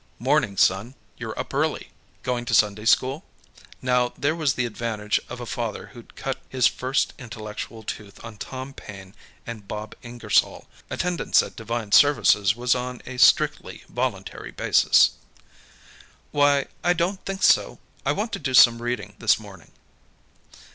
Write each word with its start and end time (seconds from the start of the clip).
"'Morning, 0.17 0.57
son. 0.57 0.95
You're 1.17 1.37
up 1.37 1.53
early. 1.53 1.91
Going 2.23 2.43
to 2.45 2.55
Sunday 2.55 2.85
school?" 2.85 3.23
Now 3.83 4.11
there 4.17 4.35
was 4.35 4.55
the 4.55 4.65
advantage 4.65 5.19
of 5.29 5.39
a 5.39 5.45
father 5.45 5.91
who'd 5.93 6.15
cut 6.15 6.39
his 6.49 6.65
first 6.65 7.13
intellectual 7.19 7.83
tooth 7.83 8.19
on 8.25 8.37
Tom 8.37 8.73
Paine 8.73 9.13
and 9.45 9.67
Bob 9.67 9.93
Ingersoll; 10.01 10.67
attendance 10.89 11.43
at 11.43 11.55
divine 11.55 11.91
services 11.91 12.55
was 12.55 12.73
on 12.73 13.03
a 13.05 13.17
strictly 13.17 13.83
voluntary 13.87 14.49
basis. 14.49 15.11
"Why, 16.31 16.65
I 16.83 16.93
don't 16.93 17.23
think 17.23 17.43
so; 17.43 17.77
I 18.03 18.11
want 18.11 18.31
to 18.31 18.39
do 18.39 18.55
some 18.55 18.81
reading, 18.81 19.13
this 19.19 19.37
morning." 19.37 19.69